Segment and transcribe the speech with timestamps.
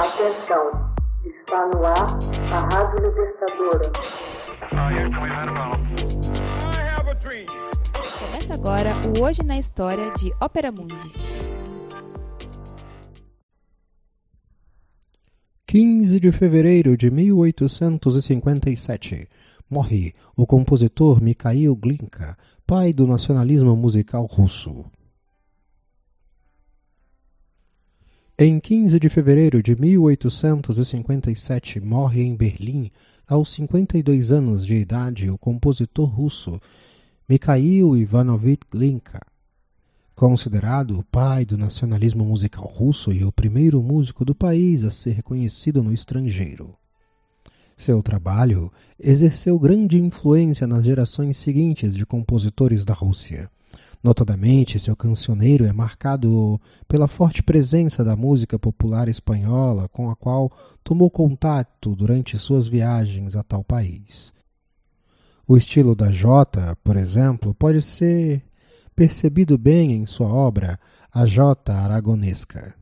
[0.00, 0.64] Atenção,
[1.26, 2.16] está no ar
[2.54, 3.92] a Rádio Libertadora.
[8.18, 11.12] Começa agora o Hoje na História de Ópera Mundi.
[15.66, 19.28] 15 de fevereiro de 1857,
[19.68, 24.86] morre o compositor Mikhail Glinka, pai do nacionalismo musical russo.
[28.42, 32.90] Em 15 de fevereiro de 1857, morre em Berlim,
[33.28, 36.58] aos 52 anos de idade, o compositor russo
[37.28, 39.20] Mikhail Ivanovich Glinka.
[40.16, 45.10] Considerado o pai do nacionalismo musical russo e o primeiro músico do país a ser
[45.10, 46.74] reconhecido no estrangeiro.
[47.76, 53.50] Seu trabalho exerceu grande influência nas gerações seguintes de compositores da Rússia.
[54.02, 60.50] Notadamente, seu cancioneiro é marcado pela forte presença da música popular espanhola com a qual
[60.82, 64.32] tomou contato durante suas viagens a tal país.
[65.46, 68.42] O estilo da jota, por exemplo, pode ser
[68.96, 70.78] percebido bem em sua obra
[71.12, 72.74] A Jota Aragonesca.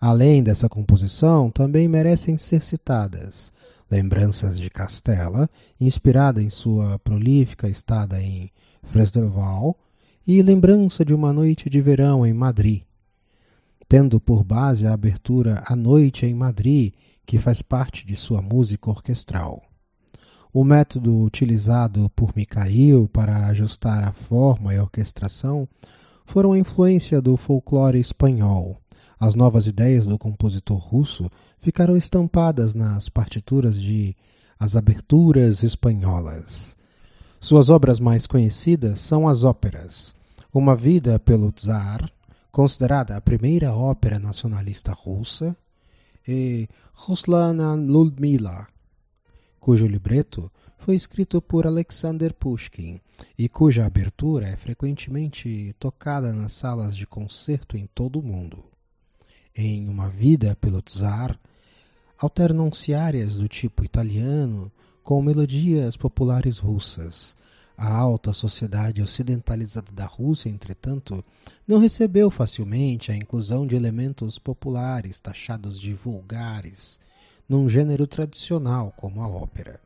[0.00, 3.52] Além dessa composição, também merecem ser citadas
[3.90, 8.50] Lembranças de Castela, inspirada em sua prolífica estada em
[8.82, 9.78] Fresdelval,
[10.26, 12.82] e Lembrança de uma Noite de Verão em Madrid,
[13.88, 16.94] tendo por base a abertura A Noite em Madrid,
[17.26, 19.60] que faz parte de sua música orquestral.
[20.52, 25.68] O método utilizado por Mikhail para ajustar a forma e a orquestração
[26.24, 28.80] foram a influência do folclore espanhol.
[29.18, 31.28] As novas ideias do compositor russo
[31.60, 34.14] ficaram estampadas nas partituras de
[34.58, 36.76] As Aberturas Espanholas.
[37.42, 40.14] Suas obras mais conhecidas são as óperas
[40.54, 42.08] Uma Vida pelo Tsar,
[42.52, 45.56] considerada a primeira ópera nacionalista russa,
[46.26, 48.68] e Ruslana Ludmila,
[49.58, 53.00] cujo libreto foi escrito por Alexander Pushkin
[53.36, 58.62] e cuja abertura é frequentemente tocada nas salas de concerto em todo o mundo.
[59.52, 61.36] Em Uma Vida pelo Tsar,
[62.16, 64.70] alternam-se áreas do tipo italiano
[65.02, 67.36] com melodias populares russas.
[67.76, 71.24] A alta sociedade ocidentalizada da Rússia, entretanto,
[71.66, 77.00] não recebeu facilmente a inclusão de elementos populares taxados de vulgares
[77.48, 79.80] num gênero tradicional como a ópera.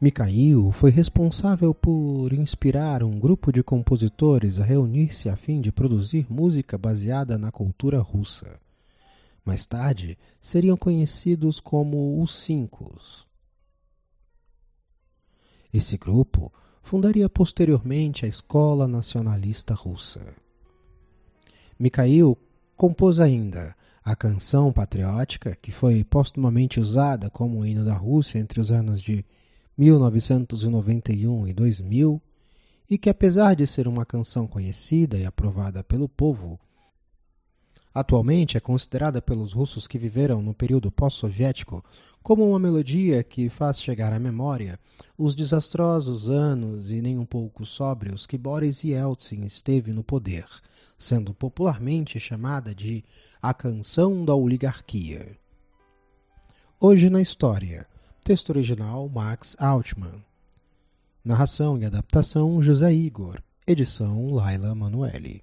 [0.00, 6.26] Mikhail foi responsável por inspirar um grupo de compositores a reunir-se a fim de produzir
[6.28, 8.65] música baseada na cultura russa.
[9.46, 12.92] Mais tarde, seriam conhecidos como os Cinco.
[15.72, 16.52] Esse grupo
[16.82, 20.34] fundaria posteriormente a Escola Nacionalista Russa.
[21.78, 22.36] Mikhail
[22.74, 28.72] compôs ainda a canção patriótica, que foi postumamente usada como hino da Rússia entre os
[28.72, 29.24] anos de
[29.78, 32.20] 1991 e 2000,
[32.90, 36.58] e que, apesar de ser uma canção conhecida e aprovada pelo povo,
[37.96, 41.82] atualmente é considerada pelos russos que viveram no período pós-soviético
[42.22, 44.78] como uma melodia que faz chegar à memória
[45.16, 50.44] os desastrosos anos e nem um pouco sóbrios que Boris Yeltsin esteve no poder,
[50.98, 53.02] sendo popularmente chamada de
[53.40, 55.34] a canção da oligarquia.
[56.78, 57.86] Hoje na história,
[58.22, 60.22] texto original Max Altman.
[61.24, 63.40] Narração e adaptação José Igor.
[63.66, 65.42] Edição Laila Manuelle.